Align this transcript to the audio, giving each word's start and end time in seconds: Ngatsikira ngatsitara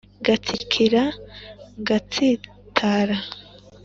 Ngatsikira 0.21 1.03
ngatsitara 1.81 3.17